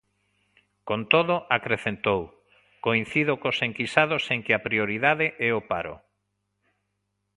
[0.87, 2.21] Con todo, acrecentou:
[2.85, 5.95] "coincido cos enquisados en que a prioridade é o paro".